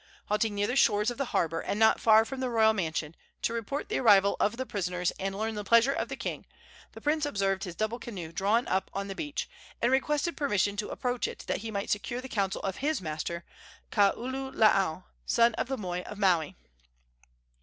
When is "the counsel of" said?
12.19-12.77